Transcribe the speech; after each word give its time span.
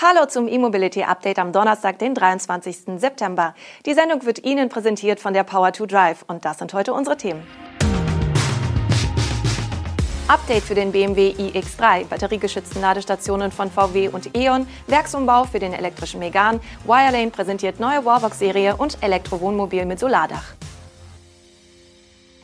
Hallo 0.00 0.26
zum 0.26 0.46
E-Mobility 0.46 1.02
Update 1.02 1.40
am 1.40 1.50
Donnerstag, 1.50 1.98
den 1.98 2.14
23. 2.14 3.00
September. 3.00 3.52
Die 3.84 3.94
Sendung 3.94 4.24
wird 4.24 4.44
Ihnen 4.44 4.68
präsentiert 4.68 5.18
von 5.18 5.34
der 5.34 5.42
Power 5.42 5.72
to 5.72 5.86
Drive 5.86 6.24
und 6.28 6.44
das 6.44 6.58
sind 6.58 6.72
heute 6.72 6.92
unsere 6.92 7.16
Themen. 7.16 7.44
Update 10.28 10.62
für 10.62 10.76
den 10.76 10.92
BMW 10.92 11.32
iX3, 11.32 12.04
batteriegeschützten 12.04 12.80
Ladestationen 12.80 13.50
von 13.50 13.72
VW 13.72 14.10
und 14.10 14.36
E.ON, 14.36 14.68
Werksumbau 14.86 15.42
für 15.42 15.58
den 15.58 15.72
elektrischen 15.72 16.20
Megan, 16.20 16.60
Wirelane 16.84 17.32
präsentiert 17.32 17.80
neue 17.80 18.04
Warbox-Serie 18.04 18.76
und 18.76 19.02
Elektrowohnmobil 19.02 19.84
mit 19.84 19.98
Solardach. 19.98 20.57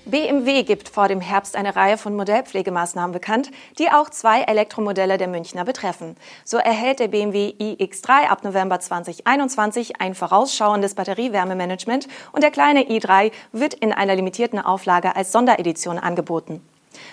BMW 0.07 0.65
gibt 0.65 0.91
vor 0.91 1.09
dem 1.09 1.23
Herbst 1.23 1.57
eine 1.57 1.77
Reihe 1.77 1.97
von 1.97 2.15
Modellpflegemaßnahmen 2.15 3.13
bekannt, 3.13 3.51
die 3.79 3.89
auch 3.89 4.11
zwei 4.11 4.43
Elektromodelle 4.43 5.17
der 5.17 5.29
Münchner 5.29 5.65
betreffen. 5.65 6.17
So 6.45 6.59
erhält 6.59 7.01
der 7.01 7.09
BMW 7.09 7.55
iX3 7.59 8.27
ab 8.29 8.45
November 8.45 8.79
2021 8.79 10.03
ein 10.03 10.15
vorausschauendes 10.15 10.95
Batteriewärmemanagement 10.95 12.07
und 12.33 12.43
der 12.43 12.51
kleine 12.51 12.83
i3 12.83 13.33
wird 13.53 13.73
in 13.73 13.95
einer 13.95 14.15
limitierten 14.15 14.59
Auflage 14.59 15.17
als 15.17 15.33
Sonderedition 15.33 15.99
angeboten. 15.99 16.61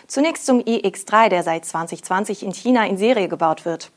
Zunächst 0.07 0.45
zum 0.45 0.59
iX3, 0.59 1.29
der 1.29 1.43
seit 1.43 1.63
2020 1.63 2.43
in 2.43 2.53
China 2.53 2.85
in 2.85 2.97
Serie 2.97 3.29
gebaut 3.29 3.63
wird. 3.63 3.89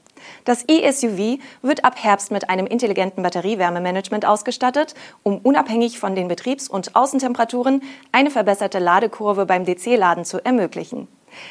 Das 0.45 0.65
e-SUV 0.69 1.39
wird 1.63 1.85
ab 1.85 1.95
Herbst 1.97 2.31
mit 2.31 2.51
einem 2.51 2.67
intelligenten 2.67 3.23
Batteriewärmemanagement 3.23 4.27
ausgestattet, 4.27 4.95
um 5.23 5.39
unabhängig 5.39 5.99
von 5.99 6.15
den 6.15 6.29
Betriebs- 6.29 6.69
und 6.69 6.97
Außentemperaturen 6.97 7.83
eine 8.13 8.31
verbesserte 8.31 8.79
Ladekurve 8.79 9.47
beim 9.47 9.65
DC-Laden 9.65 10.25
zu 10.25 10.45
ermöglichen. 10.45 11.09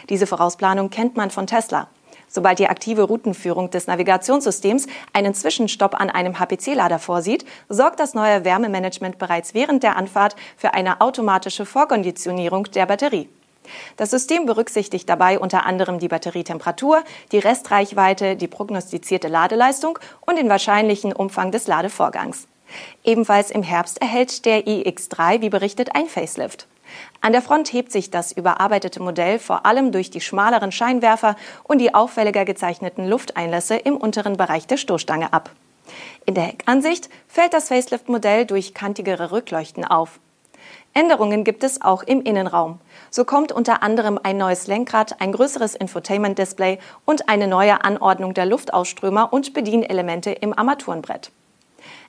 Diese 0.10 0.28
Vorausplanung 0.28 0.90
kennt 0.90 1.18
man 1.18 1.32
von 1.32 1.48
Tesla. 1.48 1.88
Sobald 2.28 2.58
die 2.58 2.68
aktive 2.68 3.04
Routenführung 3.04 3.70
des 3.70 3.86
Navigationssystems 3.86 4.88
einen 5.14 5.36
Zwischenstopp 5.36 5.94
an 6.00 6.10
einem 6.10 6.40
HPC-Lader 6.40 6.98
vorsieht, 6.98 7.46
sorgt 7.70 8.00
das 8.00 8.16
neue 8.16 8.44
Wärmemanagement 8.44 9.20
bereits 9.20 9.54
während 9.54 9.84
der 9.84 9.98
Anfahrt 9.98 10.36
für 10.58 10.74
eine 10.74 11.00
automatische 11.00 11.66
Vorkonditionierung 11.66 12.64
der 12.72 12.88
Batterie. 12.88 13.30
Das 13.98 14.12
System 14.12 14.46
berücksichtigt 14.46 15.08
dabei 15.10 15.40
unter 15.40 15.66
anderem 15.66 16.00
die 16.00 16.08
Batterietemperatur, 16.08 17.04
die 17.32 17.40
Restreichweite, 17.40 18.36
die 18.36 18.48
prognostizierte 18.48 19.28
Ladeleistung 19.28 20.00
und 20.22 20.38
den 20.38 20.50
wahrscheinlichen 20.50 21.14
Umfang 21.14 21.52
des 21.52 21.68
Ladevorgangs. 21.68 22.48
Ebenfalls 23.04 23.52
im 23.52 23.64
Herbst 23.64 24.02
erhält 24.02 24.46
der 24.46 24.66
iX3, 24.66 25.42
wie 25.42 25.50
berichtet, 25.50 25.96
ein 25.96 26.08
Facelift. 26.08 26.68
An 27.22 27.32
der 27.32 27.42
Front 27.42 27.72
hebt 27.74 27.92
sich 27.92 28.12
das 28.12 28.32
überarbeitete 28.32 29.02
Modell 29.02 29.40
vor 29.40 29.66
allem 29.66 29.92
durch 29.92 30.12
die 30.12 30.22
schmaleren 30.22 30.72
Scheinwerfer 30.72 31.36
und 31.64 31.80
die 31.80 31.94
auffälliger 31.94 32.46
gezeichneten 32.46 33.08
Lufteinlässe 33.08 33.76
im 33.76 33.98
unteren 33.98 34.38
Bereich 34.38 34.68
der 34.68 34.78
Stoßstange 34.78 35.34
ab. 35.34 35.52
In 36.26 36.36
der 36.36 36.46
Heckansicht 36.46 37.10
fällt 37.28 37.54
das 37.54 37.70
Facelift-Modell 37.70 38.46
durch 38.46 38.74
kantigere 38.74 39.32
Rückleuchten 39.32 39.86
auf. 39.86 40.20
Änderungen 40.96 41.44
gibt 41.44 41.64
es 41.64 41.82
auch 41.82 42.04
im 42.04 42.22
Innenraum. 42.22 42.80
So 43.10 43.26
kommt 43.26 43.52
unter 43.52 43.82
anderem 43.82 44.20
ein 44.22 44.38
neues 44.38 44.68
Lenkrad, 44.68 45.20
ein 45.22 45.32
größeres 45.32 45.74
Infotainment-Display 45.74 46.78
und 47.06 47.30
eine 47.30 47.48
neue 47.48 47.84
Anordnung 47.84 48.36
der 48.36 48.46
Luftausströmer 48.46 49.34
und 49.34 49.54
Bedienelemente 49.54 50.32
im 50.32 50.56
Armaturenbrett. 50.58 51.32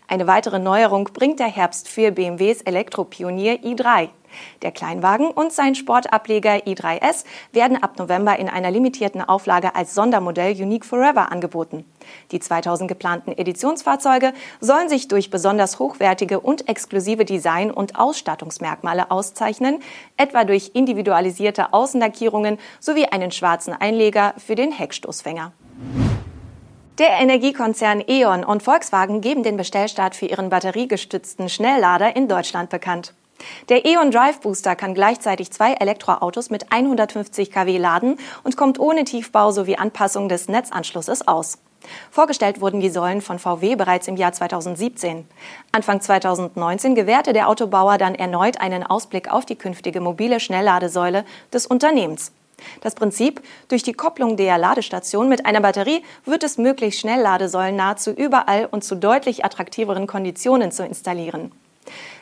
Eine 0.06 0.26
weitere 0.26 0.58
Neuerung 0.58 1.04
bringt 1.14 1.40
der 1.40 1.46
Herbst 1.46 1.88
für 1.88 2.12
BMWs 2.12 2.60
Elektropionier 2.60 3.54
i3. 3.62 4.10
Der 4.62 4.72
Kleinwagen 4.72 5.28
und 5.28 5.52
sein 5.52 5.74
Sportableger 5.74 6.66
i3S 6.66 7.24
werden 7.52 7.82
ab 7.82 7.98
November 7.98 8.38
in 8.38 8.48
einer 8.48 8.70
limitierten 8.70 9.22
Auflage 9.22 9.74
als 9.74 9.94
Sondermodell 9.94 10.52
Unique 10.52 10.84
Forever 10.84 11.30
angeboten. 11.32 11.84
Die 12.30 12.40
2000 12.40 12.88
geplanten 12.88 13.32
Editionsfahrzeuge 13.32 14.32
sollen 14.60 14.88
sich 14.88 15.08
durch 15.08 15.30
besonders 15.30 15.78
hochwertige 15.78 16.40
und 16.40 16.68
exklusive 16.68 17.24
Design- 17.24 17.70
und 17.70 17.98
Ausstattungsmerkmale 17.98 19.10
auszeichnen, 19.10 19.80
etwa 20.16 20.44
durch 20.44 20.72
individualisierte 20.74 21.72
Außenlackierungen 21.72 22.58
sowie 22.80 23.06
einen 23.06 23.30
schwarzen 23.30 23.72
Einleger 23.72 24.34
für 24.38 24.54
den 24.54 24.72
Heckstoßfänger. 24.72 25.52
Der 26.98 27.18
Energiekonzern 27.18 28.04
E.ON 28.06 28.44
und 28.44 28.62
Volkswagen 28.62 29.20
geben 29.20 29.42
den 29.42 29.56
Bestellstart 29.56 30.14
für 30.14 30.26
ihren 30.26 30.48
batteriegestützten 30.48 31.48
Schnelllader 31.48 32.14
in 32.14 32.28
Deutschland 32.28 32.70
bekannt. 32.70 33.14
Der 33.68 33.84
E.ON 33.84 34.10
Drive 34.10 34.40
Booster 34.40 34.76
kann 34.76 34.94
gleichzeitig 34.94 35.50
zwei 35.50 35.72
Elektroautos 35.74 36.50
mit 36.50 36.72
150 36.72 37.50
kW 37.50 37.78
laden 37.78 38.18
und 38.42 38.56
kommt 38.56 38.78
ohne 38.78 39.04
Tiefbau 39.04 39.50
sowie 39.50 39.76
Anpassung 39.76 40.28
des 40.28 40.48
Netzanschlusses 40.48 41.26
aus. 41.26 41.58
Vorgestellt 42.10 42.60
wurden 42.60 42.80
die 42.80 42.90
Säulen 42.90 43.20
von 43.20 43.38
VW 43.38 43.76
bereits 43.76 44.08
im 44.08 44.16
Jahr 44.16 44.32
2017. 44.32 45.26
Anfang 45.72 46.00
2019 46.00 46.94
gewährte 46.94 47.32
der 47.32 47.48
Autobauer 47.48 47.98
dann 47.98 48.14
erneut 48.14 48.60
einen 48.60 48.84
Ausblick 48.84 49.30
auf 49.30 49.44
die 49.44 49.56
künftige 49.56 50.00
mobile 50.00 50.40
Schnellladesäule 50.40 51.24
des 51.52 51.66
Unternehmens. 51.66 52.32
Das 52.80 52.94
Prinzip, 52.94 53.42
durch 53.68 53.82
die 53.82 53.92
Kopplung 53.92 54.36
der 54.36 54.58
Ladestation 54.58 55.28
mit 55.28 55.44
einer 55.44 55.60
Batterie 55.60 56.02
wird 56.24 56.44
es 56.44 56.56
möglich, 56.56 56.98
Schnellladesäulen 56.98 57.76
nahezu 57.76 58.10
überall 58.12 58.68
und 58.70 58.84
zu 58.84 58.94
deutlich 58.94 59.44
attraktiveren 59.44 60.06
Konditionen 60.06 60.70
zu 60.70 60.84
installieren. 60.84 61.52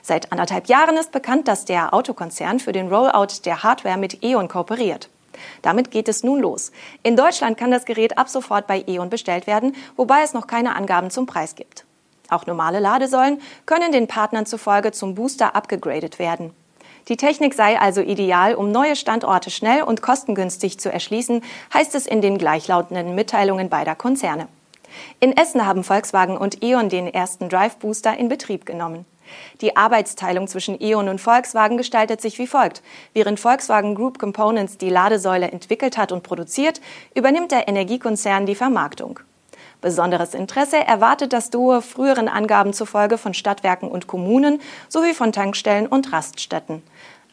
Seit 0.02 0.32
anderthalb 0.32 0.66
Jahren 0.66 0.96
ist 0.96 1.12
bekannt, 1.12 1.46
dass 1.46 1.64
der 1.64 1.94
Autokonzern 1.94 2.58
für 2.58 2.72
den 2.72 2.92
Rollout 2.92 3.44
der 3.44 3.62
Hardware 3.62 3.96
mit 3.96 4.22
E.ON 4.22 4.48
kooperiert. 4.48 5.08
Damit 5.62 5.90
geht 5.90 6.08
es 6.08 6.24
nun 6.24 6.40
los. 6.40 6.72
In 7.02 7.16
Deutschland 7.16 7.56
kann 7.56 7.70
das 7.70 7.84
Gerät 7.84 8.18
ab 8.18 8.28
sofort 8.28 8.66
bei 8.66 8.84
E.ON 8.86 9.10
bestellt 9.10 9.46
werden, 9.46 9.74
wobei 9.96 10.22
es 10.22 10.34
noch 10.34 10.46
keine 10.46 10.76
Angaben 10.76 11.10
zum 11.10 11.26
Preis 11.26 11.54
gibt. 11.54 11.84
Auch 12.28 12.46
normale 12.46 12.80
Ladesäulen 12.80 13.40
können 13.64 13.92
den 13.92 14.08
Partnern 14.08 14.46
zufolge 14.46 14.92
zum 14.92 15.14
Booster 15.14 15.54
abgegradet 15.54 16.19
werden. 16.19 16.52
Die 17.08 17.16
Technik 17.16 17.54
sei 17.54 17.78
also 17.78 18.00
ideal, 18.00 18.54
um 18.54 18.70
neue 18.70 18.96
Standorte 18.96 19.50
schnell 19.50 19.82
und 19.82 20.02
kostengünstig 20.02 20.78
zu 20.78 20.92
erschließen, 20.92 21.42
heißt 21.74 21.94
es 21.94 22.06
in 22.06 22.22
den 22.22 22.38
gleichlautenden 22.38 23.14
Mitteilungen 23.14 23.69
beider 23.69 23.94
Konzerne. 23.94 24.48
In 25.20 25.36
Essen 25.36 25.66
haben 25.66 25.84
Volkswagen 25.84 26.36
und 26.36 26.62
E.ON 26.62 26.88
den 26.88 27.12
ersten 27.12 27.48
Drive 27.48 27.76
Booster 27.76 28.16
in 28.16 28.28
Betrieb 28.28 28.66
genommen. 28.66 29.04
Die 29.60 29.76
Arbeitsteilung 29.76 30.48
zwischen 30.48 30.81
E.ON 30.81 31.09
und 31.09 31.20
Volkswagen 31.20 31.76
gestaltet 31.76 32.20
sich 32.20 32.38
wie 32.38 32.47
folgt. 32.47 32.82
Während 33.12 33.41
Volkswagen 33.41 33.94
Group 33.94 34.19
Components 34.19 34.78
die 34.78 34.91
Ladesäule 34.91 35.50
entwickelt 35.50 35.97
hat 35.97 36.12
und 36.12 36.22
produziert, 36.22 36.81
übernimmt 37.15 37.53
der 37.53 37.69
Energiekonzern 37.69 38.47
die 38.47 38.54
Vermarktung. 38.54 39.20
Besonderes 39.81 40.34
Interesse 40.34 40.76
erwartet 40.76 41.32
das 41.32 41.50
Duo 41.50 41.81
früheren 41.81 42.28
Angaben 42.28 42.72
zufolge 42.72 43.19
von 43.19 43.34
Stadtwerken 43.34 43.91
und 43.91 44.06
Kommunen 44.06 44.60
sowie 44.88 45.12
von 45.12 45.32
Tankstellen 45.32 45.88
und 45.88 46.12
Raststätten. 46.12 46.82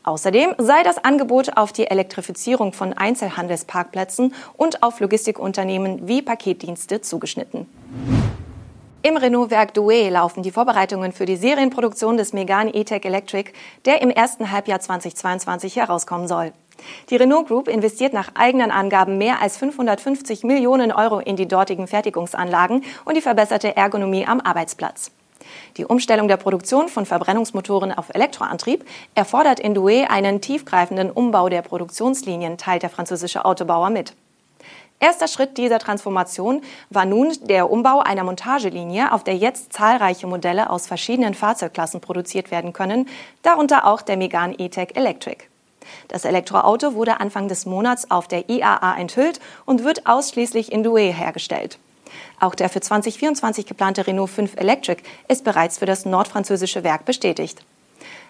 Außerdem 0.04 0.56
sei 0.58 0.82
das 0.82 0.98
Angebot 0.98 1.56
auf 1.58 1.72
die 1.72 1.86
Elektrifizierung 1.86 2.74
von 2.74 2.94
Einzelhandelsparkplätzen 2.94 4.34
und 4.58 4.82
auf 4.82 5.00
Logistikunternehmen 5.00 6.08
wie 6.08 6.24
Paketdienste 6.24 7.02
zugeschnitten. 7.02 7.68
Im 9.02 9.16
Renault-Werk 9.16 9.74
Douai 9.76 10.10
laufen 10.10 10.44
die 10.44 10.52
Vorbereitungen 10.52 11.14
für 11.14 11.26
die 11.26 11.38
Serienproduktion 11.38 12.18
des 12.18 12.34
Megane 12.34 12.74
E-Tech 12.74 13.06
Electric, 13.06 13.54
der 13.86 14.02
im 14.02 14.10
ersten 14.10 14.52
Halbjahr 14.52 14.82
2022 14.82 15.78
herauskommen 15.78 16.28
soll. 16.28 16.52
Die 17.10 17.16
Renault 17.16 17.48
Group 17.48 17.70
investiert 17.70 18.12
nach 18.12 18.32
eigenen 18.36 18.72
Angaben 18.72 19.18
mehr 19.18 19.42
als 19.42 19.56
550 19.56 20.44
Millionen 20.44 20.92
Euro 20.92 21.20
in 21.20 21.38
die 21.38 21.48
dortigen 21.48 21.88
Fertigungsanlagen 21.88 22.84
und 23.06 23.16
die 23.16 23.22
verbesserte 23.22 23.78
Ergonomie 23.78 24.26
am 24.26 24.42
Arbeitsplatz. 24.42 25.12
Die 25.78 25.86
Umstellung 25.86 26.28
der 26.28 26.36
Produktion 26.36 26.90
von 26.90 27.06
Verbrennungsmotoren 27.06 27.94
auf 27.94 28.14
Elektroantrieb 28.14 28.84
erfordert 29.16 29.62
in 29.62 29.74
Douai 29.74 30.10
einen 30.10 30.42
tiefgreifenden 30.42 31.10
Umbau 31.10 31.48
der 31.48 31.62
Produktionslinien, 31.62 32.58
teilt 32.58 32.84
der 32.84 32.90
französische 32.90 33.46
Autobauer 33.46 33.92
mit. 33.92 34.14
Erster 35.02 35.30
Schritt 35.30 35.58
dieser 35.58 35.80
Transformation 35.80 36.62
war 36.90 37.06
nun 37.06 37.32
der 37.44 37.72
Umbau 37.72 38.00
einer 38.00 38.26
Montagelinie, 38.26 39.14
auf 39.14 39.24
der 39.24 39.38
jetzt 39.38 39.72
zahlreiche 39.72 40.28
Modelle 40.28 40.70
aus 40.70 40.88
verschiedenen 40.88 41.36
Fahrzeugklassen 41.36 42.02
produziert 42.02 42.52
werden 42.52 42.74
können, 42.74 43.08
darunter 43.42 43.88
auch 43.88 44.02
der 44.02 44.18
Megane 44.18 44.56
E-Tech 44.60 44.90
Electric. 44.96 45.46
Das 46.10 46.26
Elektroauto 46.26 46.96
wurde 46.96 47.22
Anfang 47.22 47.48
des 47.48 47.66
Monats 47.66 48.12
auf 48.12 48.28
der 48.28 48.50
IAA 48.50 48.98
enthüllt 48.98 49.40
und 49.66 49.86
wird 49.86 50.06
ausschließlich 50.06 50.72
in 50.72 50.84
Douai 50.84 51.14
hergestellt. 51.14 51.80
Auch 52.42 52.54
der 52.54 52.68
für 52.68 52.82
2024 52.82 53.66
geplante 53.66 54.06
Renault 54.06 54.30
5 54.30 54.58
Electric 54.58 55.02
ist 55.30 55.46
bereits 55.46 55.78
für 55.78 55.86
das 55.86 56.06
nordfranzösische 56.06 56.84
Werk 56.84 57.06
bestätigt. 57.06 57.64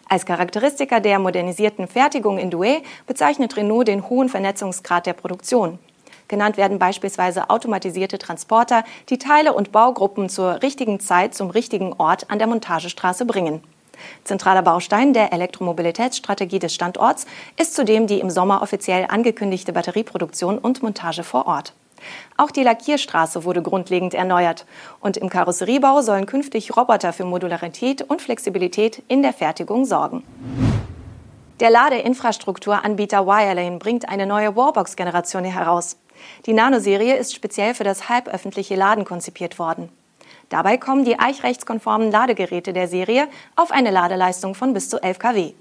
Als 0.07 0.25
Charakteristika 0.25 1.00
der 1.00 1.18
modernisierten 1.18 1.88
Fertigung 1.88 2.38
in 2.38 2.51
Douai 2.51 2.83
bezeichnet 3.07 3.57
Renault 3.57 3.88
den 3.88 4.07
hohen 4.07 4.30
Vernetzungsgrad 4.30 5.07
der 5.07 5.13
Produktion. 5.13 5.80
Genannt 6.29 6.57
werden 6.57 6.79
beispielsweise 6.79 7.49
automatisierte 7.49 8.19
Transporter, 8.19 8.85
die 9.09 9.17
Teile 9.17 9.51
und 9.51 9.73
Baugruppen 9.73 10.29
zur 10.29 10.61
richtigen 10.61 10.99
Zeit 10.99 11.33
zum 11.33 11.49
richtigen 11.49 11.91
Ort 11.93 12.29
an 12.29 12.37
der 12.37 12.47
Montagestraße 12.47 13.25
bringen. 13.25 13.61
Zentraler 14.23 14.61
Baustein 14.61 15.11
der 15.11 15.33
Elektromobilitätsstrategie 15.33 16.59
des 16.59 16.73
Standorts 16.73 17.25
ist 17.57 17.75
zudem 17.75 18.05
die 18.05 18.19
im 18.19 18.29
Sommer 18.29 18.61
offiziell 18.61 19.07
angekündigte 19.09 19.73
Batterieproduktion 19.73 20.59
und 20.59 20.83
Montage 20.83 21.23
vor 21.23 21.47
Ort. 21.47 21.73
Auch 22.37 22.51
die 22.51 22.63
Lackierstraße 22.63 23.43
wurde 23.43 23.61
grundlegend 23.61 24.13
erneuert. 24.13 24.65
Und 25.01 25.17
im 25.17 25.29
Karosseriebau 25.29 26.01
sollen 26.01 26.27
künftig 26.27 26.77
Roboter 26.77 27.11
für 27.11 27.25
Modularität 27.25 28.03
und 28.03 28.21
Flexibilität 28.21 29.03
in 29.07 29.23
der 29.23 29.33
Fertigung 29.33 29.83
sorgen. 29.83 30.23
Der 31.59 31.71
Ladeinfrastrukturanbieter 31.71 33.25
Wirelane 33.25 33.79
bringt 33.79 34.07
eine 34.07 34.25
neue 34.25 34.55
Warbox-Generation 34.55 35.43
heraus. 35.43 35.97
Die 36.45 36.54
Nano-Serie 36.54 37.16
ist 37.16 37.36
speziell 37.36 37.74
für 37.74 37.83
das 37.83 38.10
halböffentliche 38.10 38.75
Laden 38.75 39.06
konzipiert 39.06 39.60
worden. 39.60 39.89
Dabei 40.50 40.77
kommen 40.77 41.06
die 41.06 41.19
eichrechtskonformen 41.19 42.12
Ladegeräte 42.12 42.74
der 42.74 42.88
Serie 42.88 43.27
auf 43.56 43.71
eine 43.71 43.92
Ladeleistung 43.92 44.56
von 44.56 44.74
bis 44.74 44.89
zu 44.89 45.01
11 45.01 45.19
kW. 45.19 45.54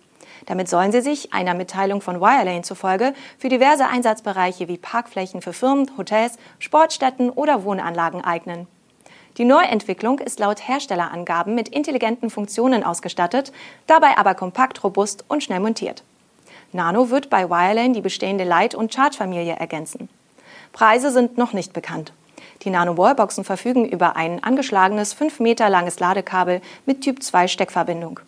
Damit 0.46 0.68
sollen 0.68 0.92
sie 0.92 1.02
sich, 1.02 1.32
einer 1.34 1.54
Mitteilung 1.54 2.00
von 2.00 2.20
Wirelane 2.20 2.62
zufolge, 2.62 3.12
für 3.38 3.48
diverse 3.48 3.86
Einsatzbereiche 3.86 4.68
wie 4.68 4.78
Parkflächen 4.78 5.42
für 5.42 5.52
Firmen, 5.52 5.90
Hotels, 5.98 6.38
Sportstätten 6.58 7.28
oder 7.28 7.64
Wohnanlagen 7.64 8.24
eignen. 8.24 8.66
Die 9.36 9.44
Neuentwicklung 9.44 10.18
ist 10.18 10.40
laut 10.40 10.66
Herstellerangaben 10.66 11.54
mit 11.54 11.68
intelligenten 11.68 12.30
Funktionen 12.30 12.82
ausgestattet, 12.82 13.52
dabei 13.86 14.16
aber 14.16 14.34
kompakt, 14.34 14.82
robust 14.82 15.24
und 15.28 15.44
schnell 15.44 15.60
montiert. 15.60 16.02
Nano 16.72 17.10
wird 17.10 17.30
bei 17.30 17.48
Wirelane 17.48 17.92
die 17.92 18.00
bestehende 18.00 18.44
Light- 18.44 18.74
und 18.74 18.92
Charge-Familie 18.92 19.54
ergänzen. 19.54 20.08
Preise 20.72 21.10
sind 21.10 21.38
noch 21.38 21.52
nicht 21.52 21.72
bekannt. 21.72 22.12
Die 22.62 22.70
Nano-Wallboxen 22.70 23.44
verfügen 23.44 23.88
über 23.88 24.16
ein 24.16 24.42
angeschlagenes 24.42 25.12
5 25.12 25.40
Meter 25.40 25.68
langes 25.68 26.00
Ladekabel 26.00 26.60
mit 26.86 27.02
Typ 27.02 27.22
2 27.22 27.48
Steckverbindung. 27.48 28.20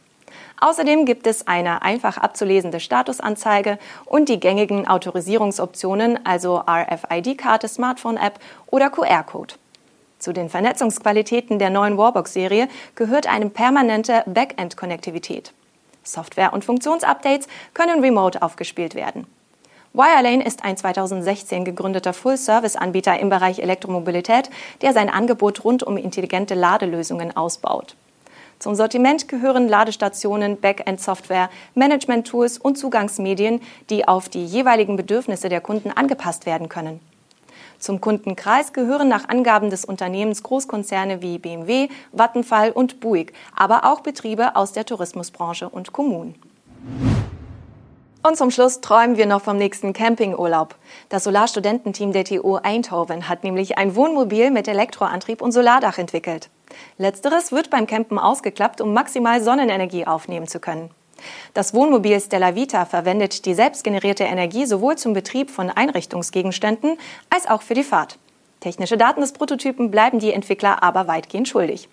Außerdem 0.61 1.07
gibt 1.07 1.27
es 1.27 1.47
eine 1.47 1.83
einfach 1.83 2.19
abzulesende 2.19 2.81
Statusanzeige 2.81 3.79
und 4.05 4.29
die 4.29 4.39
gängigen 4.39 4.87
Autorisierungsoptionen, 4.87 6.25
also 6.25 6.63
RFID-Karte, 6.67 7.67
Smartphone-App 7.67 8.39
oder 8.67 8.91
QR-Code. 8.91 9.55
Zu 10.19 10.35
den 10.35 10.51
Vernetzungsqualitäten 10.51 11.59
der 11.59 11.71
neuen 11.71 11.97
Warbox-Serie 11.97 12.69
gehört 12.95 13.27
eine 13.27 13.49
permanente 13.49 14.23
Backend-Konnektivität. 14.27 15.55
Software- 16.05 16.53
und 16.53 16.65
Funktionsupdates 16.65 17.49
können 17.73 18.01
remote 18.01 18.43
aufgespielt 18.43 18.95
werden. 18.95 19.27
Wirelane 19.93 20.47
ist 20.47 20.65
ein 20.65 20.77
2016 20.77 21.65
gegründeter 21.65 22.13
Full-Service-Anbieter 22.13 23.19
im 23.19 23.29
Bereich 23.29 23.59
Elektromobilität, 23.59 24.49
der 24.83 24.93
sein 24.93 25.11
Angebot 25.11 25.65
rund 25.65 25.83
um 25.83 25.97
intelligente 25.97 26.55
Ladelösungen 26.55 27.37
ausbaut. 27.37 27.97
Zum 28.61 28.77
Sortiment 28.77 29.27
gehören 29.27 29.69
Ladestationen, 29.69 30.61
Backend-Software, 30.61 31.51
Management-Tools 31.75 32.59
und 32.59 32.79
Zugangsmedien, 32.79 33.61
die 33.89 34.07
auf 34.07 34.29
die 34.29 34.45
jeweiligen 34.45 34.97
Bedürfnisse 34.97 35.49
der 35.49 35.61
Kunden 35.61 35.91
angepasst 35.91 36.47
werden 36.47 36.69
können. 36.69 37.01
Zum 37.81 38.01
Kundenkreis 38.01 38.73
gehören 38.73 39.09
nach 39.09 39.29
Angaben 39.29 39.71
des 39.71 39.85
Unternehmens 39.85 40.45
Großkonzerne 40.45 41.21
wie 41.21 41.39
BMW, 41.39 41.89
Vattenfall 42.13 42.71
und 42.71 43.01
Buick, 43.01 43.33
aber 43.57 43.91
auch 43.91 44.03
Betriebe 44.03 44.55
aus 44.55 44.73
der 44.73 44.85
Tourismusbranche 44.85 45.69
und 45.69 45.93
Kommunen. 45.93 46.35
Und 48.23 48.37
zum 48.37 48.51
Schluss 48.51 48.83
träumen 48.83 49.17
wir 49.17 49.25
noch 49.25 49.41
vom 49.41 49.57
nächsten 49.57 49.95
Campingurlaub. 49.95 50.75
Das 51.09 51.25
Solarstudententeam 51.25 52.13
der 52.13 52.25
TU 52.25 52.57
Eindhoven 52.57 53.31
hat 53.31 53.45
nämlich 53.45 53.79
ein 53.79 53.97
Wohnmobil 53.97 54.51
mit 54.51 54.69
Elektroantrieb 54.69 55.41
und 55.41 55.53
Solardach 55.53 55.97
entwickelt. 55.97 56.51
Letzteres 56.99 57.51
wird 57.51 57.71
beim 57.71 57.87
Campen 57.87 58.19
ausgeklappt, 58.19 58.83
um 58.83 58.93
maximal 58.93 59.43
Sonnenenergie 59.43 60.07
aufnehmen 60.07 60.47
zu 60.47 60.61
können. 60.61 60.91
Das 61.55 61.73
Wohnmobil 61.73 62.21
Stella 62.21 62.55
Vita 62.55 62.85
verwendet 62.85 63.47
die 63.47 63.55
selbstgenerierte 63.55 64.25
Energie 64.25 64.67
sowohl 64.67 64.97
zum 64.97 65.15
Betrieb 65.15 65.51
von 65.51 65.71
Einrichtungsgegenständen 65.71 66.99
als 67.31 67.49
auch 67.49 67.63
für 67.63 67.75
die 67.75 67.85
Fahrt. 67.85 68.19
Technische 68.61 68.99
Daten 68.99 69.23
des 69.23 69.33
Prototypen 69.33 69.91
bleiben 69.91 70.19
die 70.19 70.33
Entwickler 70.33 70.83
aber 70.83 71.09
weitgehend 71.09 71.49
schuldig. 71.49 71.89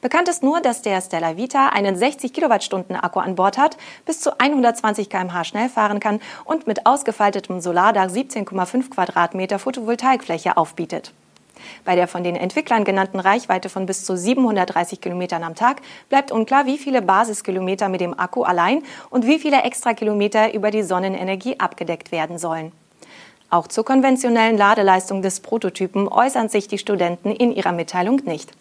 Bekannt 0.00 0.28
ist 0.28 0.42
nur, 0.42 0.60
dass 0.60 0.82
der 0.82 1.00
Stella 1.00 1.36
Vita 1.36 1.68
einen 1.68 1.96
60 1.96 2.32
Kilowattstunden 2.32 2.96
Akku 2.96 3.20
an 3.20 3.34
Bord 3.34 3.58
hat, 3.58 3.76
bis 4.04 4.20
zu 4.20 4.38
120 4.38 5.10
km/h 5.10 5.44
schnell 5.44 5.68
fahren 5.68 6.00
kann 6.00 6.20
und 6.44 6.66
mit 6.66 6.86
ausgefaltetem 6.86 7.60
Solardach 7.60 8.08
17,5 8.08 8.90
Quadratmeter 8.90 9.58
Photovoltaikfläche 9.58 10.56
aufbietet. 10.56 11.12
Bei 11.84 11.94
der 11.96 12.08
von 12.08 12.22
den 12.22 12.36
Entwicklern 12.36 12.84
genannten 12.84 13.18
Reichweite 13.18 13.68
von 13.68 13.86
bis 13.86 14.04
zu 14.04 14.16
730 14.16 15.00
Kilometern 15.00 15.42
am 15.42 15.54
Tag 15.54 15.80
bleibt 16.08 16.30
unklar, 16.30 16.66
wie 16.66 16.78
viele 16.78 17.02
Basiskilometer 17.02 17.88
mit 17.88 18.00
dem 18.00 18.18
Akku 18.18 18.42
allein 18.42 18.82
und 19.10 19.26
wie 19.26 19.38
viele 19.38 19.62
Extrakilometer 19.62 20.52
über 20.54 20.70
die 20.70 20.82
Sonnenenergie 20.82 21.58
abgedeckt 21.58 22.12
werden 22.12 22.38
sollen. 22.38 22.72
Auch 23.48 23.68
zur 23.68 23.84
konventionellen 23.84 24.58
Ladeleistung 24.58 25.22
des 25.22 25.40
Prototypen 25.40 26.08
äußern 26.08 26.48
sich 26.48 26.68
die 26.68 26.78
Studenten 26.78 27.30
in 27.30 27.52
ihrer 27.52 27.72
Mitteilung 27.72 28.20
nicht. 28.24 28.52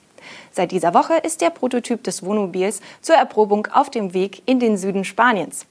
Seit 0.51 0.71
dieser 0.71 0.93
Woche 0.93 1.15
ist 1.15 1.41
der 1.41 1.49
Prototyp 1.49 2.03
des 2.03 2.23
Wohnmobils 2.23 2.81
zur 3.01 3.15
Erprobung 3.15 3.67
auf 3.67 3.89
dem 3.89 4.13
Weg 4.13 4.41
in 4.45 4.59
den 4.59 4.77
Süden 4.77 5.03
Spaniens. 5.03 5.65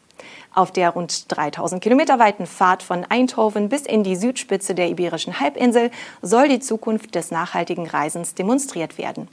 Auf 0.54 0.70
der 0.70 0.90
rund 0.90 1.34
3000 1.36 1.82
Kilometer 1.82 2.18
weiten 2.18 2.46
Fahrt 2.46 2.82
von 2.82 3.04
Eindhoven 3.08 3.68
bis 3.68 3.82
in 3.82 4.04
die 4.04 4.16
Südspitze 4.16 4.74
der 4.74 4.88
Iberischen 4.88 5.40
Halbinsel 5.40 5.90
soll 6.22 6.48
die 6.48 6.60
Zukunft 6.60 7.14
des 7.14 7.30
nachhaltigen 7.30 7.86
Reisens 7.86 8.34
demonstriert 8.34 8.96
werden. 8.98 9.28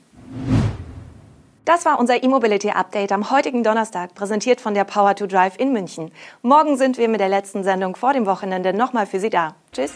Das 1.63 1.85
war 1.85 1.99
unser 1.99 2.23
E-Mobility 2.23 2.71
Update 2.71 3.11
am 3.11 3.29
heutigen 3.29 3.63
Donnerstag, 3.63 4.15
präsentiert 4.15 4.59
von 4.59 4.73
der 4.73 4.83
Power 4.83 5.15
to 5.15 5.27
Drive 5.27 5.59
in 5.59 5.71
München. 5.71 6.11
Morgen 6.41 6.75
sind 6.75 6.97
wir 6.97 7.07
mit 7.07 7.19
der 7.19 7.29
letzten 7.29 7.63
Sendung 7.63 7.95
vor 7.95 8.13
dem 8.13 8.25
Wochenende 8.25 8.73
nochmal 8.73 9.05
für 9.05 9.19
Sie 9.19 9.29
da. 9.29 9.55
Tschüss. 9.71 9.93